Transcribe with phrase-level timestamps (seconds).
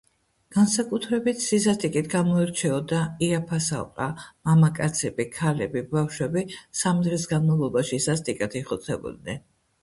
[0.53, 4.07] განსაკუთრებით სისასტიკით გამოირჩეოდა იაფას ალყა,
[4.49, 6.45] მამაკაცები, ქალები, ბავშვები
[6.81, 9.41] სამი დღის განმავლობაში სასტიკად იხოცებოდნენ.